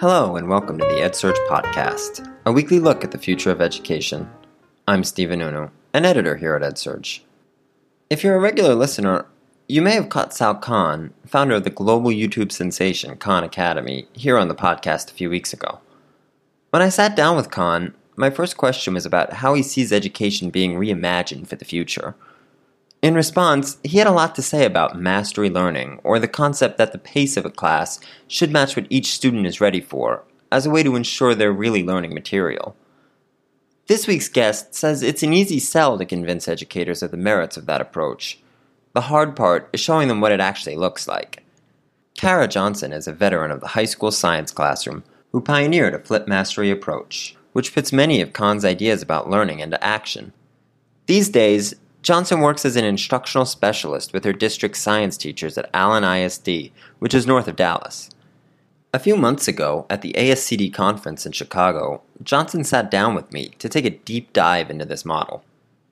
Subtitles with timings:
[0.00, 4.30] Hello, and welcome to the EdSurge Podcast, a weekly look at the future of education.
[4.86, 7.22] I'm Stephen Noonoo, an editor here at EdSurge.
[8.08, 9.26] If you're a regular listener,
[9.66, 14.38] you may have caught Sal Khan, founder of the global YouTube sensation Khan Academy, here
[14.38, 15.80] on the podcast a few weeks ago.
[16.70, 20.50] When I sat down with Khan, my first question was about how he sees education
[20.50, 22.14] being reimagined for the future.
[23.00, 26.92] In response, he had a lot to say about mastery learning, or the concept that
[26.92, 30.70] the pace of a class should match what each student is ready for, as a
[30.70, 32.74] way to ensure they're really learning material.
[33.86, 37.66] This week's guest says it's an easy sell to convince educators of the merits of
[37.66, 38.40] that approach.
[38.94, 41.44] The hard part is showing them what it actually looks like.
[42.16, 46.26] Kara Johnson is a veteran of the high school science classroom who pioneered a flip
[46.26, 50.32] mastery approach, which puts many of Khan's ideas about learning into action.
[51.06, 56.04] These days, Johnson works as an instructional specialist with her district science teachers at Allen
[56.04, 58.10] ISD, which is north of Dallas.
[58.94, 63.48] A few months ago, at the ASCD conference in Chicago, Johnson sat down with me
[63.58, 65.44] to take a deep dive into this model.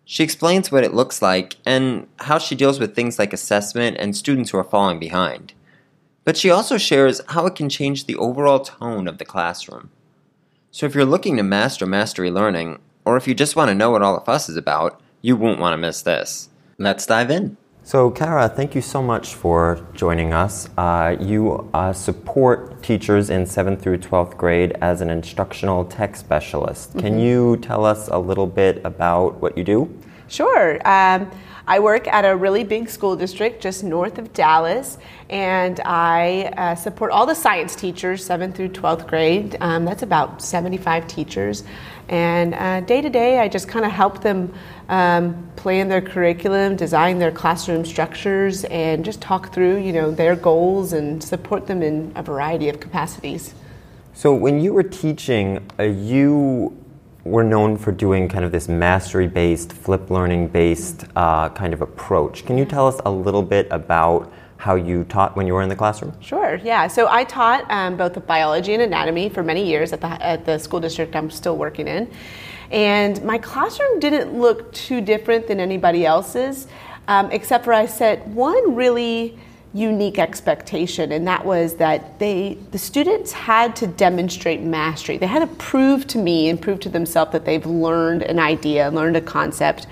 [0.07, 4.17] She explains what it looks like and how she deals with things like assessment and
[4.17, 5.53] students who are falling behind.
[6.25, 9.91] But she also shares how it can change the overall tone of the classroom.
[10.71, 13.91] So if you're looking to master mastery learning, or if you just want to know
[13.91, 16.51] what all the fuss is about, you won't want to miss this.
[16.79, 17.57] Let's dive in.
[17.83, 20.69] So, Kara, thank you so much for joining us.
[20.79, 26.91] Uh, you uh, support teachers in 7th through 12th grade as an instructional tech specialist.
[26.91, 27.01] Mm-hmm.
[27.01, 29.93] Can you tell us a little bit about what you do?
[30.29, 30.75] Sure.
[30.87, 31.29] Um,
[31.69, 36.75] I work at a really big school district just north of Dallas, and I uh,
[36.77, 39.57] support all the science teachers, 7th through 12th grade.
[39.61, 41.65] Um, that's about 75 teachers.
[42.09, 44.53] And uh, day to day, I just kind of help them
[44.89, 50.37] um, plan their curriculum, design their classroom structures, and just talk through, you know, their
[50.37, 53.55] goals and support them in a variety of capacities.
[54.15, 56.77] So, when you were teaching, uh, you
[57.25, 61.83] were known for doing kind of this mastery based, flip learning based uh, kind of
[61.83, 62.47] approach.
[62.47, 65.69] Can you tell us a little bit about how you taught when you were in
[65.69, 66.13] the classroom?
[66.21, 66.87] Sure, yeah.
[66.87, 70.59] So I taught um, both biology and anatomy for many years at the, at the
[70.59, 72.11] school district I'm still working in.
[72.71, 76.67] And my classroom didn't look too different than anybody else's,
[77.07, 79.39] um, except for I set one really
[79.73, 85.19] unique expectation, and that was that they the students had to demonstrate mastery.
[85.19, 88.91] They had to prove to me and prove to themselves that they've learned an idea,
[88.91, 89.87] learned a concept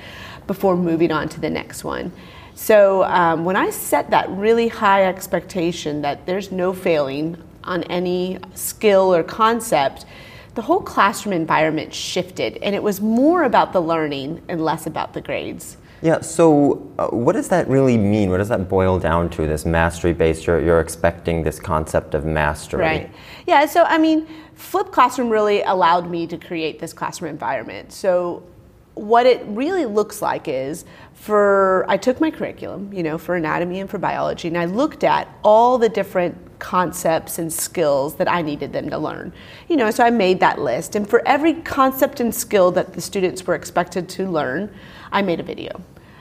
[0.46, 2.12] before moving on to the next one.
[2.54, 8.38] So um, when I set that really high expectation that there's no failing on any
[8.54, 10.06] skill or concept,
[10.54, 15.12] the whole classroom environment shifted, and it was more about the learning and less about
[15.12, 15.76] the grades.
[16.00, 18.30] Yeah, so uh, what does that really mean?
[18.30, 20.46] What does that boil down to, this mastery based?
[20.46, 22.82] You're, you're expecting this concept of mastery.
[22.82, 23.10] Right.
[23.46, 27.92] Yeah, so I mean, Flip Classroom really allowed me to create this classroom environment.
[27.92, 28.42] So
[28.94, 30.84] what it really looks like is
[31.14, 35.04] for I took my curriculum, you know, for anatomy and for biology, and I looked
[35.04, 39.32] at all the different concepts and skills that I needed them to learn.
[39.68, 43.00] You know, so I made that list, and for every concept and skill that the
[43.00, 44.72] students were expected to learn,
[45.12, 45.80] I made a video.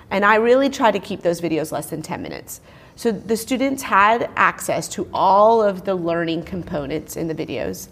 [0.10, 2.62] And I really try to keep those videos less than 10 minutes.
[2.96, 7.88] So the students had access to all of the learning components in the videos.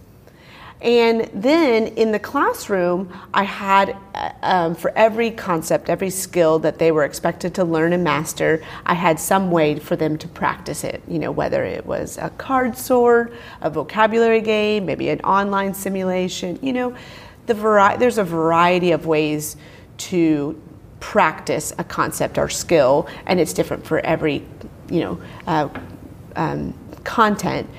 [0.81, 6.79] And then in the classroom, I had uh, um, for every concept, every skill that
[6.79, 10.83] they were expected to learn and master, I had some way for them to practice
[10.83, 11.03] it.
[11.07, 13.31] You know, whether it was a card sort,
[13.61, 16.57] a vocabulary game, maybe an online simulation.
[16.63, 16.95] You know,
[17.45, 19.57] the vari- there's a variety of ways
[19.97, 20.59] to
[20.99, 24.43] practice a concept or skill, and it's different for every,
[24.89, 25.69] you know, uh,
[26.35, 27.69] um, content.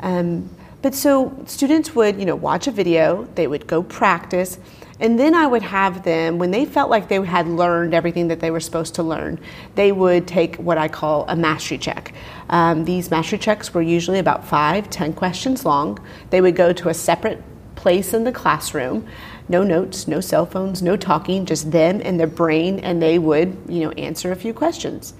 [0.00, 0.50] Um,
[0.82, 4.58] but so students would, you know, watch a video, they would go practice,
[5.00, 8.40] and then I would have them, when they felt like they had learned everything that
[8.40, 9.40] they were supposed to learn,
[9.74, 12.12] they would take what I call a mastery check.
[12.50, 15.98] Um, these mastery checks were usually about five, ten questions long.
[16.28, 17.42] They would go to a separate
[17.76, 19.08] place in the classroom
[19.48, 23.56] no notes, no cell phones, no talking, just them and their brain, and they would,
[23.68, 25.12] you know, answer a few questions.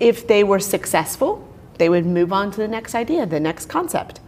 [0.00, 1.46] If they were successful,
[1.78, 4.18] they would move on to the next idea, the next concept.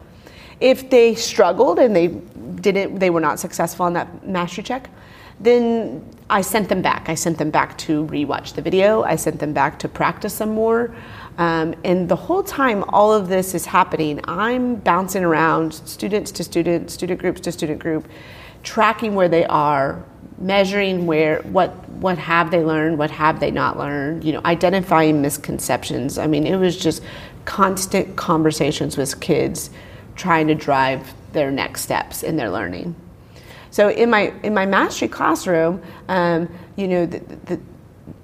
[0.60, 4.90] If they struggled and they didn't, they were not successful on that mastery check,
[5.40, 7.08] then I sent them back.
[7.08, 9.02] I sent them back to rewatch the video.
[9.02, 10.94] I sent them back to practice some more.
[11.38, 16.44] Um, and the whole time all of this is happening, I'm bouncing around students to
[16.44, 18.06] student, student groups to student group,
[18.62, 20.04] tracking where they are,
[20.38, 25.20] measuring where what what have they learned, what have they not learned, you know, identifying
[25.20, 26.18] misconceptions.
[26.18, 27.02] I mean, it was just
[27.44, 29.70] constant conversations with kids
[30.16, 32.94] trying to drive their next steps in their learning.
[33.70, 37.60] So in my in my mastery classroom, um, you know, the, the,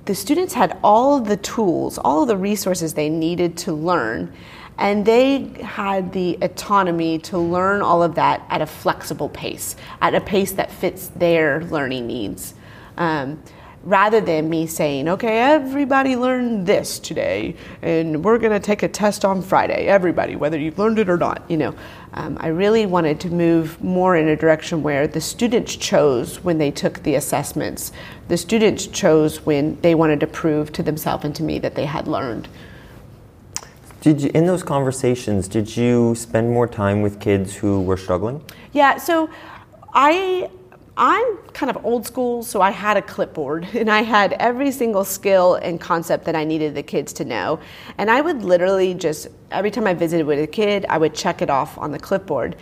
[0.07, 4.33] the students had all the tools, all of the resources they needed to learn,
[4.79, 10.15] and they had the autonomy to learn all of that at a flexible pace, at
[10.15, 12.55] a pace that fits their learning needs.
[12.97, 13.43] Um,
[13.87, 18.89] rather than me saying, okay, everybody learn this today, and we're going to take a
[18.89, 21.49] test on Friday, everybody, whether you've learned it or not.
[21.49, 21.75] You know,
[22.15, 26.59] um, I really wanted to move more in a direction where the students chose when
[26.59, 27.93] they took the assessments.
[28.27, 31.87] The students chose when they wanted to prove to themselves and to me that they
[31.87, 32.49] had learned.
[34.01, 38.45] Did you, in those conversations, did you spend more time with kids who were struggling?
[38.73, 39.31] Yeah, so
[39.95, 40.51] I
[40.99, 45.05] I'm kind of old school, so I had a clipboard and I had every single
[45.05, 47.61] skill and concept that I needed the kids to know.
[47.99, 51.43] And I would literally just, every time I visited with a kid, I would check
[51.43, 52.57] it off on the clipboard.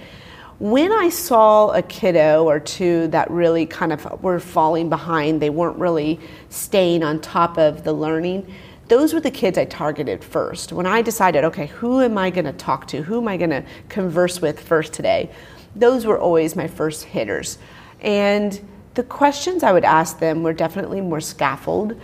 [0.58, 5.50] When I saw a kiddo or two that really kind of were falling behind, they
[5.50, 8.52] weren't really staying on top of the learning,
[8.86, 10.72] those were the kids I targeted first.
[10.72, 13.02] When I decided, okay, who am I going to talk to?
[13.02, 15.30] Who am I going to converse with first today?
[15.74, 17.58] Those were always my first hitters.
[18.04, 18.60] And
[18.94, 22.00] the questions I would ask them were definitely more scaffold.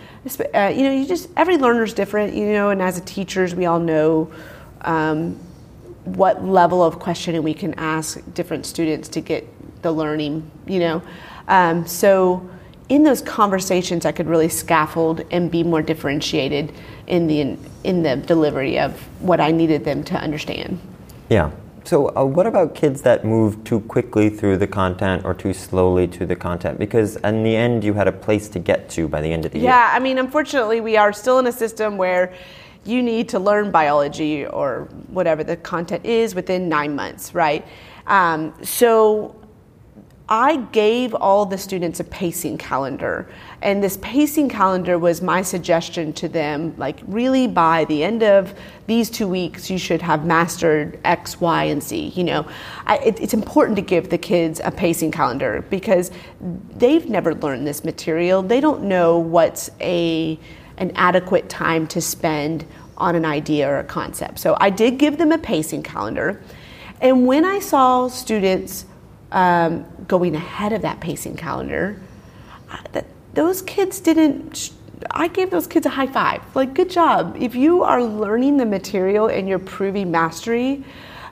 [0.54, 2.34] Uh, you know, you just every learner's different.
[2.34, 4.32] You know, and as a teachers, we all know
[4.80, 5.38] um,
[6.04, 9.46] what level of questioning we can ask different students to get
[9.82, 10.50] the learning.
[10.66, 11.02] You know,
[11.46, 12.48] um, so
[12.88, 16.72] in those conversations, I could really scaffold and be more differentiated
[17.06, 20.80] in the in the delivery of what I needed them to understand.
[21.28, 21.50] Yeah.
[21.90, 26.06] So, uh, what about kids that move too quickly through the content or too slowly
[26.06, 26.78] to the content?
[26.78, 29.50] Because in the end, you had a place to get to by the end of
[29.50, 29.70] the yeah, year.
[29.72, 32.32] Yeah, I mean, unfortunately, we are still in a system where
[32.84, 37.66] you need to learn biology or whatever the content is within nine months, right?
[38.06, 39.34] Um, so,
[40.28, 43.28] I gave all the students a pacing calendar.
[43.62, 48.54] And this pacing calendar was my suggestion to them like, really, by the end of
[48.86, 52.12] these two weeks, you should have mastered X, Y, and Z.
[52.16, 52.48] You know,
[52.86, 56.10] I, it, it's important to give the kids a pacing calendar because
[56.74, 58.42] they've never learned this material.
[58.42, 60.38] They don't know what's a,
[60.78, 62.64] an adequate time to spend
[62.96, 64.38] on an idea or a concept.
[64.38, 66.42] So I did give them a pacing calendar.
[67.02, 68.86] And when I saw students
[69.32, 72.00] um, going ahead of that pacing calendar,
[72.92, 74.72] that those kids didn't.
[75.10, 76.42] I gave those kids a high five.
[76.54, 77.36] Like, good job.
[77.38, 80.84] If you are learning the material and you're proving mastery,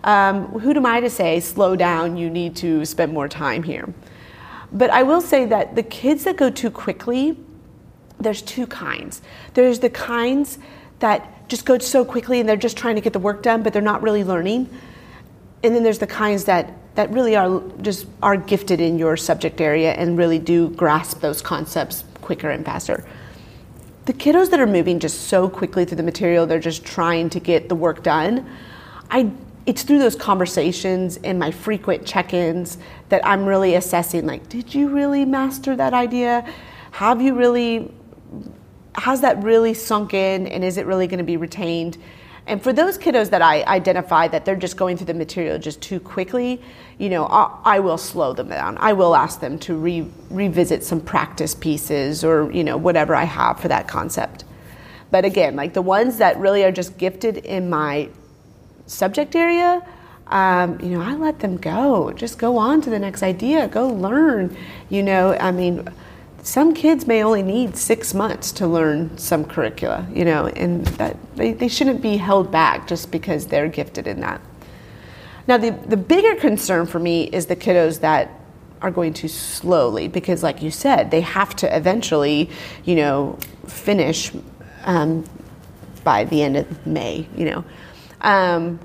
[0.05, 3.93] um, who am I to say, slow down, you need to spend more time here?
[4.73, 7.37] But I will say that the kids that go too quickly,
[8.19, 9.23] there's two kinds.
[9.55, 10.59] There's the kinds
[11.01, 13.73] that just go so quickly and they're just trying to get the work done, but
[13.73, 14.69] they're not really learning.
[15.63, 19.61] And then there's the kinds that that really are just are gifted in your subject
[19.61, 23.07] area and really do grasp those concepts quicker and faster.
[24.07, 27.39] The kiddos that are moving just so quickly through the material, they're just trying to
[27.39, 28.51] get the work done.
[29.13, 29.31] I
[29.65, 32.79] it's through those conversations and my frequent check-ins
[33.11, 36.53] that I'm really assessing like did you really master that idea?
[36.91, 37.93] Have you really
[38.97, 41.97] has that really sunk in and is it really going to be retained?
[42.49, 45.83] And for those kiddos that I identify that they're just going through the material just
[45.83, 46.63] too quickly,
[46.97, 48.79] you know, I, I will slow them down.
[48.81, 53.25] I will ask them to re, revisit some practice pieces or, you know, whatever I
[53.25, 54.45] have for that concept.
[55.11, 58.09] But again, like the ones that really are just gifted in my
[58.87, 59.87] subject area,
[60.29, 62.13] um, you know, I let them go.
[62.13, 63.69] Just go on to the next idea.
[63.69, 64.57] Go learn.
[64.89, 65.87] You know, I mean,
[66.43, 71.17] some kids may only need six months to learn some curricula, you know, and that
[71.37, 74.41] they, they shouldn't be held back just because they're gifted in that.
[75.47, 78.31] Now, the, the bigger concern for me is the kiddos that
[78.81, 82.51] are going too slowly because, like you said, they have to eventually,
[82.85, 84.31] you know, finish
[84.85, 85.25] um,
[86.05, 87.65] by the end of May, you know.
[88.21, 88.79] Um,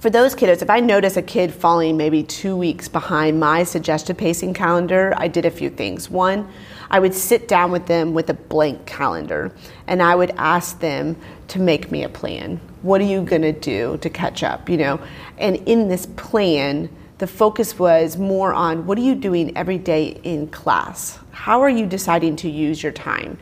[0.00, 4.16] for those kiddos, if I notice a kid falling maybe two weeks behind my suggested
[4.16, 6.08] pacing calendar, I did a few things.
[6.08, 6.48] One,
[6.90, 9.54] I would sit down with them with a blank calendar
[9.86, 11.16] and I would ask them
[11.48, 12.62] to make me a plan.
[12.80, 14.98] What are you going to do to catch up, you know?
[15.36, 16.88] And in this plan,
[17.18, 21.18] the focus was more on what are you doing every day in class?
[21.32, 23.36] How are you deciding to use your time?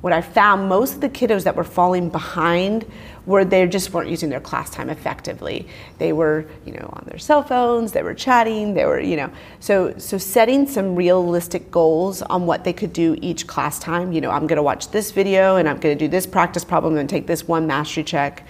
[0.00, 2.90] What I found most of the kiddos that were falling behind
[3.24, 5.68] where they just weren't using their class time effectively.
[5.98, 9.30] They were, you know, on their cell phones, they were chatting, they were, you know,
[9.60, 14.12] so so setting some realistic goals on what they could do each class time.
[14.12, 16.64] You know, I'm going to watch this video and I'm going to do this practice
[16.64, 18.46] problem and take this one mastery check.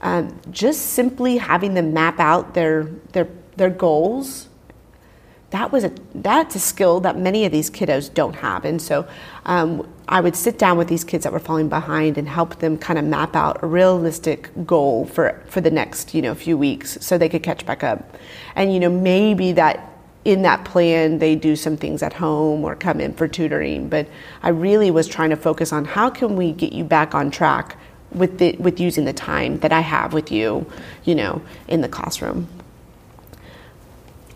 [0.00, 4.48] Um, just simply having them map out their their their goals,
[5.52, 8.64] that was a that's a skill that many of these kiddos don't have.
[8.64, 9.06] And so
[9.44, 12.76] um, i would sit down with these kids that were falling behind and help them
[12.76, 16.98] kind of map out a realistic goal for for the next you know few weeks
[17.00, 18.16] so they could catch back up.
[18.56, 19.88] And you know maybe that
[20.24, 23.88] in that plan they do some things at home or come in for tutoring.
[23.88, 24.08] But
[24.42, 27.76] i really was trying to focus on how can we get you back on track
[28.10, 30.66] with the with using the time that i have with you
[31.04, 32.48] you know in the classroom.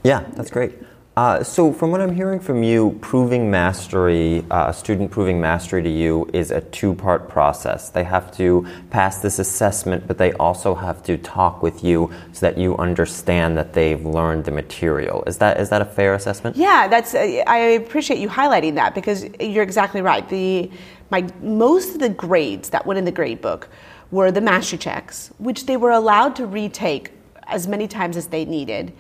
[0.04, 0.86] Yeah that's great
[1.16, 5.82] uh, so, from what I'm hearing from you, proving mastery, uh, a student proving mastery
[5.82, 7.88] to you is a two part process.
[7.88, 12.40] They have to pass this assessment, but they also have to talk with you so
[12.40, 15.25] that you understand that they've learned the material.
[15.26, 16.54] Is that, is that a fair assessment?
[16.54, 20.28] Yeah, that's, uh, I appreciate you highlighting that because you're exactly right.
[20.28, 20.70] The,
[21.08, 23.70] my, most of the grades that went in the grade book
[24.11, 27.12] were the mastery checks, which they were allowed to retake
[27.46, 28.92] as many times as they needed.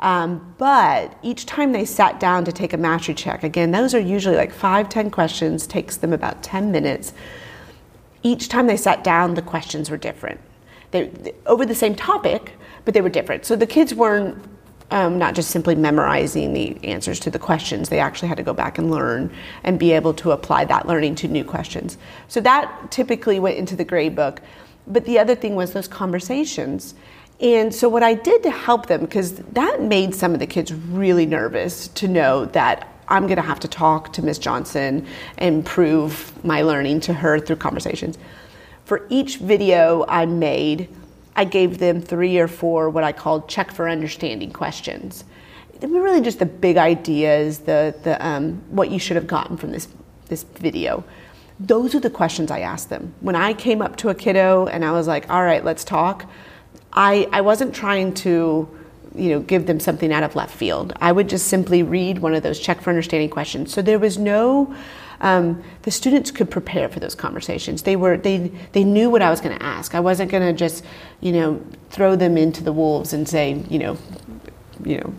[0.00, 4.00] Um, but each time they sat down to take a mastery check, again, those are
[4.00, 7.12] usually like five, ten questions, takes them about 10 minutes.
[8.22, 10.40] Each time they sat down, the questions were different.
[10.90, 12.54] They, they over the same topic,
[12.84, 13.44] but they were different.
[13.44, 14.42] So the kids weren't
[14.90, 17.88] um, not just simply memorizing the answers to the questions.
[17.88, 21.14] They actually had to go back and learn and be able to apply that learning
[21.16, 21.96] to new questions.
[22.28, 24.40] So that typically went into the grade book.
[24.86, 26.94] But the other thing was those conversations.
[27.40, 30.72] And so, what I did to help them, because that made some of the kids
[30.74, 35.06] really nervous to know that I'm going to have to talk to Miss Johnson
[35.38, 38.18] and prove my learning to her through conversations.
[38.84, 40.88] For each video I made,
[41.34, 45.24] I gave them three or four what I called check for understanding questions.
[45.80, 49.56] They were really just the big ideas, the, the, um, what you should have gotten
[49.56, 49.88] from this,
[50.26, 51.04] this video.
[51.58, 53.14] Those are the questions I asked them.
[53.20, 56.26] When I came up to a kiddo and I was like, all right, let's talk
[56.92, 58.68] I, I wasn't trying to
[59.14, 60.92] you know give them something out of left field.
[61.00, 63.72] I would just simply read one of those check for understanding questions.
[63.72, 64.74] So there was no
[65.20, 67.82] um, the students could prepare for those conversations.
[67.82, 69.94] They were they they knew what i was going to ask.
[69.94, 70.84] I wasn't going to just
[71.20, 73.98] you know throw them into the wolves and say you know
[74.84, 75.14] you know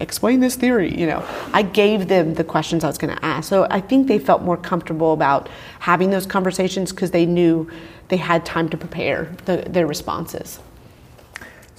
[0.00, 1.24] explain this theory you know.
[1.52, 3.48] I gave them the questions i was going to ask.
[3.48, 5.48] So i think they felt more comfortable about
[5.80, 7.70] having those conversations because they knew
[8.08, 10.58] they had time to prepare the, their responses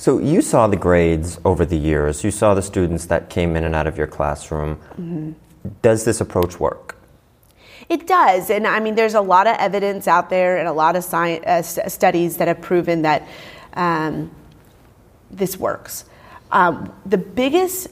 [0.04, 2.26] so you saw the grades over the years.
[2.26, 4.76] You saw the students that came in and out of your classroom.
[5.00, 5.32] Mm-hmm.
[5.82, 6.98] Does this approach work?
[7.88, 10.98] It does, and I mean, there's a lot of evidence out there and a lot
[10.98, 13.26] of science, uh, studies that have proven that
[13.76, 14.30] um,
[15.32, 16.04] this works.
[16.52, 17.88] Um, the biggest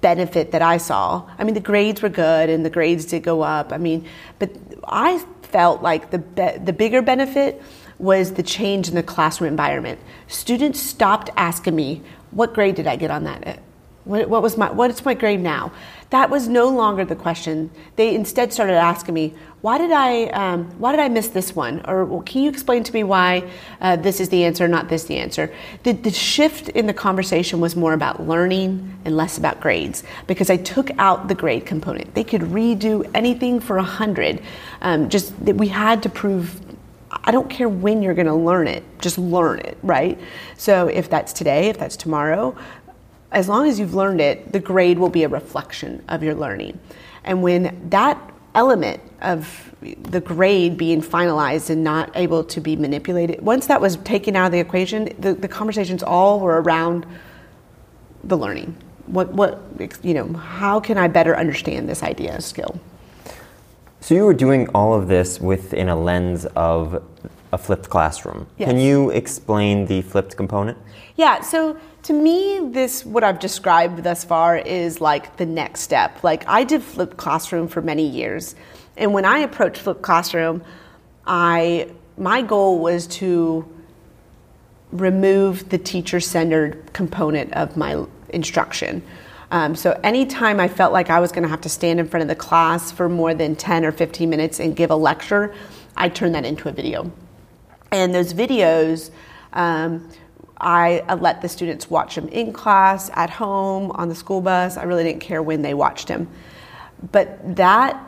[0.00, 3.42] benefit that I saw, I mean, the grades were good and the grades did go
[3.42, 3.70] up.
[3.70, 4.50] I mean, but
[4.88, 7.62] I felt like the be- the bigger benefit
[8.04, 9.98] was the change in the classroom environment.
[10.28, 13.58] Students stopped asking me, "What grade did I get on that?"
[14.04, 15.72] What, what was my what's my grade now?
[16.10, 17.70] That was no longer the question.
[17.96, 19.32] They instead started asking me,
[19.62, 22.84] "Why did I um, why did I miss this one?" Or well, "Can you explain
[22.84, 25.50] to me why uh, this is the answer, not this the answer?"
[25.84, 28.68] The, the shift in the conversation was more about learning
[29.06, 32.14] and less about grades because I took out the grade component.
[32.14, 34.42] They could redo anything for a hundred.
[34.82, 36.60] Um, just that we had to prove
[37.22, 40.18] I don't care when you're going to learn it, just learn it, right?
[40.56, 42.56] So if that's today, if that's tomorrow,
[43.30, 46.78] as long as you've learned it, the grade will be a reflection of your learning.
[47.24, 48.18] And when that
[48.54, 53.96] element of the grade being finalized and not able to be manipulated, once that was
[53.98, 57.06] taken out of the equation, the, the conversations all were around
[58.22, 58.76] the learning.
[59.06, 59.60] What, what,
[60.02, 62.80] you know, how can I better understand this idea skill?
[64.04, 67.02] So you were doing all of this within a lens of
[67.52, 68.46] a flipped classroom.
[68.58, 68.68] Yes.
[68.68, 70.76] Can you explain the flipped component?
[71.16, 76.22] Yeah, so to me, this, what I've described thus far, is like the next step.
[76.22, 78.54] Like, I did flipped classroom for many years.
[78.98, 80.62] And when I approached flipped classroom,
[81.26, 83.66] I, my goal was to
[84.92, 89.02] remove the teacher centered component of my instruction.
[89.54, 92.22] Um, so anytime I felt like I was going to have to stand in front
[92.22, 95.54] of the class for more than 10 or 15 minutes and give a lecture,
[95.96, 97.12] I turned that into a video.
[97.92, 99.12] And those videos,
[99.52, 100.10] um,
[100.60, 104.76] I, I let the students watch them in class, at home, on the school bus.
[104.76, 106.28] I really didn't care when they watched them.
[107.12, 108.04] But that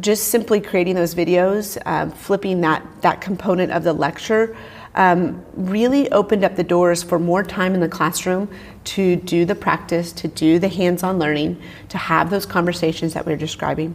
[0.00, 4.56] just simply creating those videos, um, flipping that, that component of the lecture,
[4.94, 8.48] um, really opened up the doors for more time in the classroom
[8.84, 13.26] to do the practice, to do the hands on learning, to have those conversations that
[13.26, 13.94] we are describing.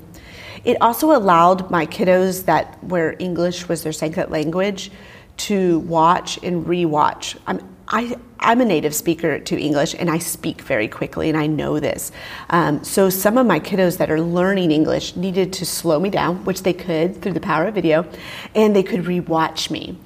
[0.64, 4.92] It also allowed my kiddos that where English was their second language
[5.38, 7.38] to watch and rewatch.
[7.46, 11.46] I'm, I, I'm a native speaker to English and I speak very quickly and I
[11.46, 12.12] know this.
[12.50, 16.44] Um, so some of my kiddos that are learning English needed to slow me down,
[16.46, 18.08] which they could through the power of video,
[18.56, 19.98] and they could rewatch me.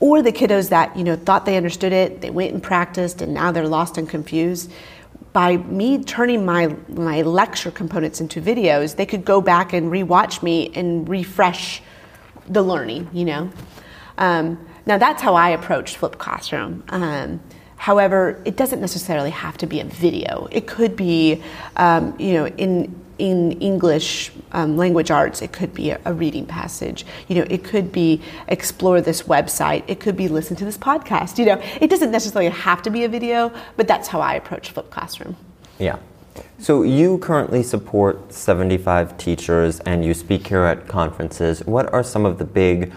[0.00, 3.34] Or the kiddos that you know thought they understood it, they went and practiced, and
[3.34, 4.72] now they're lost and confused.
[5.32, 10.42] By me turning my my lecture components into videos, they could go back and rewatch
[10.42, 11.82] me and refresh
[12.48, 13.08] the learning.
[13.12, 13.50] You know.
[14.18, 16.82] Um, now that's how I approached Flip Classroom.
[16.88, 17.40] Um,
[17.76, 20.48] however, it doesn't necessarily have to be a video.
[20.50, 21.42] It could be,
[21.76, 26.46] um, you know, in in English um, language arts, it could be a, a, reading
[26.46, 27.04] passage.
[27.28, 29.84] You know, it could be explore this website.
[29.86, 31.38] It could be listen to this podcast.
[31.38, 34.70] You know, it doesn't necessarily have to be a video, but that's how I approach
[34.70, 35.36] Flip Classroom.
[35.78, 35.98] Yeah.
[36.58, 41.64] So you currently support 75 teachers and you speak here at conferences.
[41.66, 42.92] What are some of the big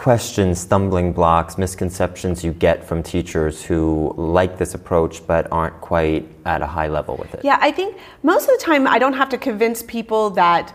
[0.00, 6.26] questions, stumbling blocks, misconceptions you get from teachers who like this approach but aren't quite
[6.46, 7.44] at a high level with it?
[7.44, 10.74] Yeah, I think most of the time I don't have to convince people that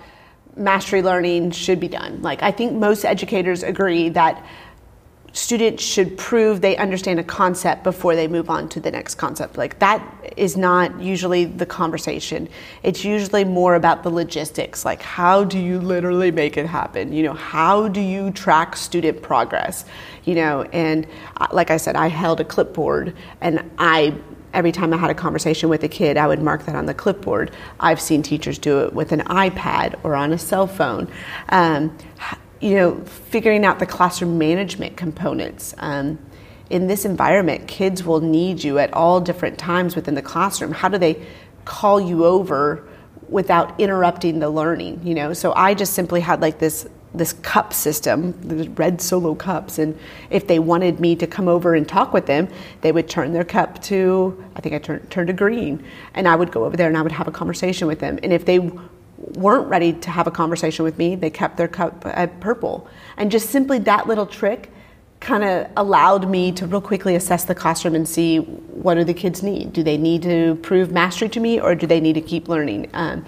[0.56, 2.22] mastery learning should be done.
[2.22, 4.46] Like, I think most educators agree that
[5.36, 9.58] students should prove they understand a concept before they move on to the next concept.
[9.58, 10.02] Like that
[10.38, 12.48] is not usually the conversation.
[12.84, 14.86] It's usually more about the logistics.
[14.86, 17.12] Like how do you literally make it happen?
[17.12, 19.84] You know, how do you track student progress?
[20.24, 24.16] You know, and uh, like I said, I held a clipboard and I
[24.54, 26.94] every time I had a conversation with a kid, I would mark that on the
[26.94, 27.52] clipboard.
[27.82, 31.12] I've seen teachers do it with an iPad or on a cell phone.
[31.50, 31.98] Um,
[32.60, 35.74] you know, figuring out the classroom management components.
[35.78, 36.20] Um,
[36.70, 40.72] in this environment, kids will need you at all different times within the classroom.
[40.72, 41.24] How do they
[41.64, 42.88] call you over
[43.30, 45.02] without interrupting the learning?
[45.06, 49.36] You know, so I just simply had like this this cup system, the red solo
[49.36, 49.98] cups, and
[50.30, 52.50] if they wanted me to come over and talk with them,
[52.82, 56.36] they would turn their cup to I think I turned turned to green, and I
[56.36, 58.20] would go over there and I would have a conversation with them.
[58.24, 58.60] And if they
[59.18, 62.88] weren't ready to have a conversation with me, they kept their cup at purple.
[63.18, 64.72] And just simply that little trick
[65.20, 69.14] kind of allowed me to real quickly assess the classroom and see what do the
[69.14, 69.74] kids need.
[69.74, 72.90] Do they need to prove mastery to me or do they need to keep learning?
[72.94, 73.26] Um,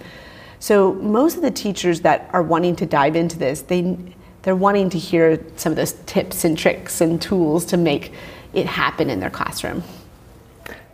[0.60, 3.98] so most of the teachers that are wanting to dive into this, they
[4.44, 8.14] they're wanting to hear some of those tips and tricks and tools to make
[8.54, 9.84] it happen in their classroom.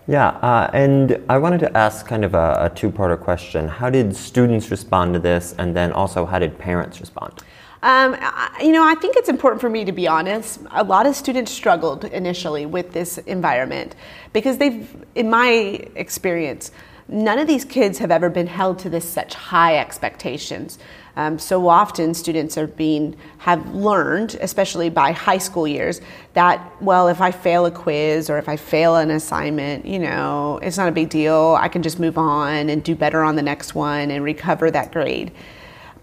[0.05, 3.69] Yeah, uh, and I wanted to ask kind of a, a two parter question.
[3.69, 7.41] How did students respond to this, and then also how did parents respond?
[7.83, 8.15] Um,
[8.61, 10.61] you know, I think it's important for me to be honest.
[10.71, 13.95] A lot of students struggled initially with this environment
[14.31, 15.49] because they've, in my
[15.95, 16.71] experience,
[17.07, 20.79] none of these kids have ever been held to this such high expectations.
[21.15, 26.01] Um, so often students are being have learned, especially by high school years,
[26.33, 30.59] that well, if I fail a quiz or if I fail an assignment, you know,
[30.63, 31.57] it's not a big deal.
[31.59, 34.91] I can just move on and do better on the next one and recover that
[34.91, 35.31] grade.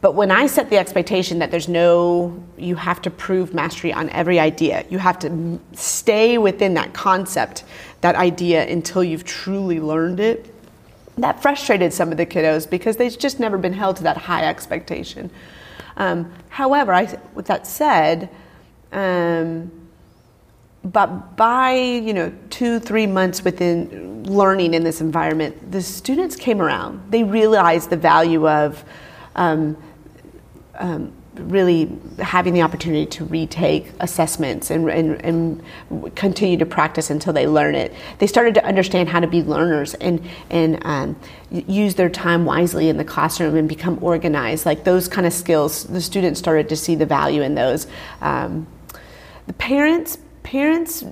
[0.01, 4.09] But when I set the expectation that there's no, you have to prove mastery on
[4.11, 7.65] every idea, you have to stay within that concept,
[8.01, 10.55] that idea until you've truly learned it
[11.23, 14.45] that frustrated some of the kiddos because they've just never been held to that high
[14.45, 15.31] expectation.
[15.97, 18.31] Um, however, I, with that said,
[18.93, 19.71] um,
[20.83, 26.63] but by you know two three months within learning in this environment, the students came
[26.63, 27.11] around.
[27.11, 28.83] They realized the value of
[29.37, 29.77] um,
[30.79, 35.63] um really having the opportunity to retake assessments and, and, and,
[36.15, 37.95] continue to practice until they learn it.
[38.19, 41.17] They started to understand how to be learners and, and um,
[41.51, 44.67] use their time wisely in the classroom and become organized.
[44.67, 47.87] Like those kind of skills, the students started to see the value in those.
[48.21, 48.67] Um,
[49.47, 51.05] the parents, parents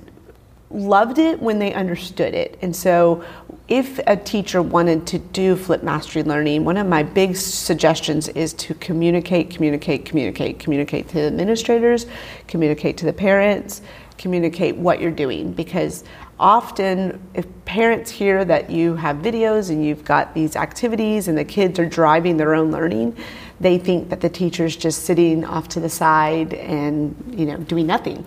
[0.69, 2.57] loved it when they understood it.
[2.61, 3.23] And so
[3.69, 8.53] if a teacher wanted to do flip mastery learning, one of my big suggestions is
[8.53, 12.05] to communicate, communicate, communicate, communicate to the administrators,
[12.47, 13.81] communicate to the parents,
[14.17, 15.53] communicate what you're doing.
[15.53, 16.03] Because
[16.39, 21.45] often if parents hear that you have videos and you've got these activities and the
[21.45, 23.15] kids are driving their own learning
[23.59, 27.87] they think that the teacher's just sitting off to the side and you know doing
[27.87, 28.25] nothing.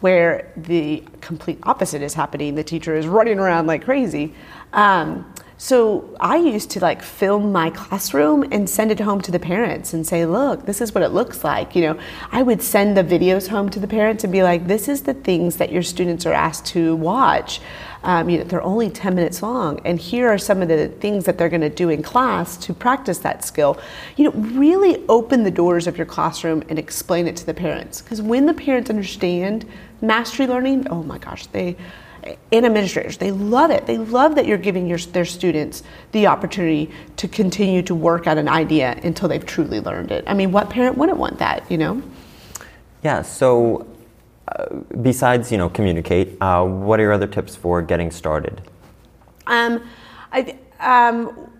[0.00, 2.54] Where the complete opposite is happening.
[2.54, 4.32] The teacher is running around like crazy
[4.72, 9.38] um, So I used to like film my classroom and send it home to the
[9.38, 11.76] parents and say, look, this is what it looks like.
[11.76, 12.00] You know,
[12.32, 15.12] I would send the videos home to the parents and be like, this is the
[15.12, 17.60] things that your students are asked to watch.
[18.02, 21.26] Um, you know, they're only 10 minutes long, and here are some of the things
[21.26, 23.78] that they're going to do in class to practice that skill.
[24.16, 28.00] You know, really open the doors of your classroom and explain it to the parents.
[28.00, 29.66] Because when the parents understand
[30.00, 31.76] mastery learning, oh my gosh, they
[32.52, 33.16] and administrators.
[33.16, 33.86] They love it.
[33.86, 38.38] They love that you're giving your, their students the opportunity to continue to work at
[38.38, 40.24] an idea until they've truly learned it.
[40.26, 42.02] I mean what parent wouldn't want that you know?
[43.02, 43.86] Yeah so
[44.48, 44.66] uh,
[45.02, 48.60] besides you know communicate uh, what are your other tips for getting started?
[49.46, 49.88] Um,
[50.32, 51.50] I, um,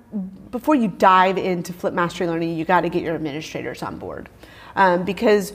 [0.50, 4.28] before you dive into flip mastery learning you got to get your administrators on board.
[4.76, 5.52] Um, because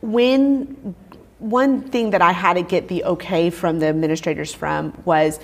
[0.00, 0.94] when
[1.38, 5.38] one thing that I had to get the okay from the administrators from was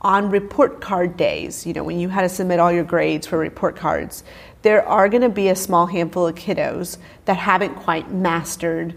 [0.00, 3.38] on report card days, you know, when you had to submit all your grades for
[3.38, 4.22] report cards,
[4.62, 8.94] there are going to be a small handful of kiddos that haven't quite mastered,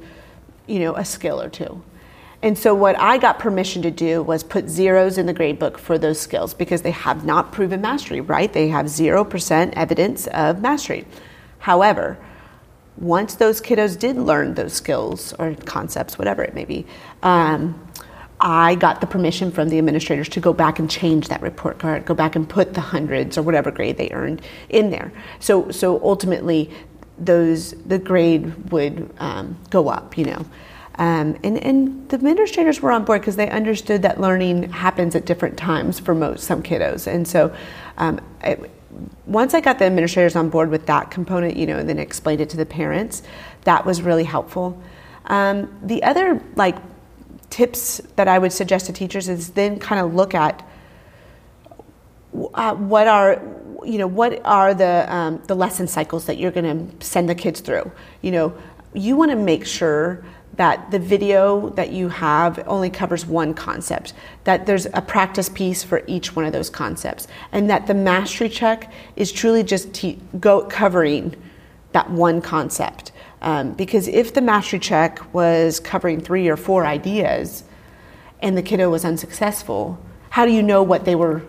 [0.68, 1.82] you know, a skill or two.
[2.42, 5.78] And so what I got permission to do was put zeros in the grade book
[5.78, 8.52] for those skills because they have not proven mastery, right?
[8.52, 11.06] They have 0% evidence of mastery.
[11.60, 12.18] However,
[12.98, 16.86] once those kiddos did learn those skills or concepts, whatever it may be,
[17.24, 17.80] um,
[18.40, 22.06] I got the permission from the administrators to go back and change that report card,
[22.06, 25.12] go back and put the hundreds or whatever grade they earned in there.
[25.40, 26.70] So, so ultimately,
[27.18, 30.46] those the grade would um, go up, you know.
[31.00, 35.26] Um, and, and the administrators were on board because they understood that learning happens at
[35.26, 37.56] different times for most some kiddos, and so
[37.98, 38.72] um, it,
[39.26, 42.42] once I got the administrators on board with that component, you know, and then explained
[42.42, 43.24] it to the parents,
[43.64, 44.82] that was really helpful.
[45.26, 46.78] Um, the other like
[47.50, 50.68] tips that I would suggest to teachers is then kind of look at
[52.54, 53.42] uh, what are
[53.86, 57.36] you know what are the um, the lesson cycles that you're going to send the
[57.36, 57.92] kids through.
[58.22, 58.58] You know,
[58.94, 60.24] you want to make sure
[60.58, 65.84] that the video that you have only covers one concept, that there's a practice piece
[65.84, 70.20] for each one of those concepts, and that the mastery check is truly just te-
[70.40, 71.36] go covering
[71.94, 73.12] that one concept.
[73.42, 77.64] Um, because if the mastery check was covering three or four ideas
[78.40, 80.00] and the kiddo was unsuccessful,
[80.32, 81.44] how do you know what they were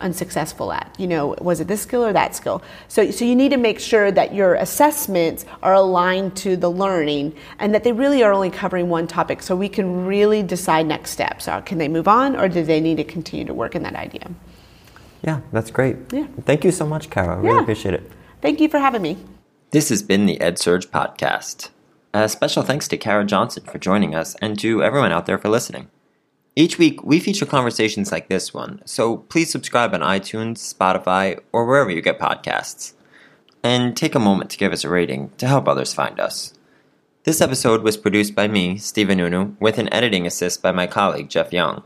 [0.00, 0.94] unsuccessful at?
[0.98, 2.62] You know, was it this skill or that skill?
[2.88, 7.34] So, so you need to make sure that your assessments are aligned to the learning
[7.58, 11.10] and that they really are only covering one topic so we can really decide next
[11.10, 11.48] steps.
[11.48, 13.94] Uh, can they move on or do they need to continue to work in that
[13.94, 14.30] idea?
[15.22, 15.96] Yeah, that's great.
[16.12, 16.26] Yeah.
[16.42, 17.34] Thank you so much, Kara.
[17.34, 17.62] I really yeah.
[17.62, 18.10] appreciate it.
[18.40, 19.18] Thank you for having me.
[19.70, 21.70] This has been the EdSurge podcast.
[22.14, 25.48] A special thanks to Kara Johnson for joining us and to everyone out there for
[25.48, 25.90] listening.
[26.58, 31.64] Each week, we feature conversations like this one, so please subscribe on iTunes, Spotify, or
[31.64, 32.94] wherever you get podcasts.
[33.62, 36.54] And take a moment to give us a rating to help others find us.
[37.22, 41.28] This episode was produced by me, Stephen Noonoo, with an editing assist by my colleague,
[41.28, 41.84] Jeff Young.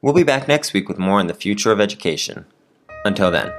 [0.00, 2.46] We'll be back next week with more on the future of education.
[3.04, 3.52] Until then.